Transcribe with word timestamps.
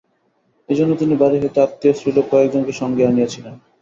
এইজন্য 0.69 0.91
তিনি 0.95 1.13
বাড়ি 1.21 1.37
হইতে 1.39 1.59
আত্মীয় 1.61 1.93
স্ত্রীলোক 1.93 2.25
কয়েকজনকে 2.31 2.73
সঙ্গেই 2.81 3.09
আনিয়াছিলেন। 3.11 3.53